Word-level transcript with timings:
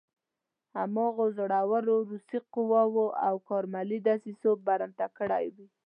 هماغو 0.77 1.25
زړو 1.37 1.75
روسي 1.89 2.37
قواوو 2.53 3.05
او 3.27 3.35
کارملي 3.49 3.97
دسیسو 4.07 4.49
برمته 4.65 5.05
کړی 5.17 5.45
وي. 5.55 5.67